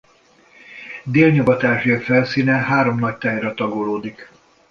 Délnyugat-Ázsia 1.03 2.01
felszíne 2.01 2.53
három 2.57 2.99
nagy 2.99 3.17
tájra 3.17 3.53
tagolódik. 3.53 4.31